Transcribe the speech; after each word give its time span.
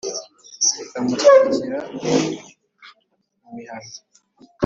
ikamutwikira 0.83 1.77
imihana. 3.47 3.87